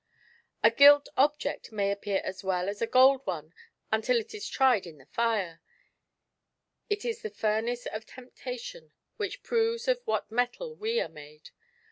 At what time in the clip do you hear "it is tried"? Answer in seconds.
4.17-4.87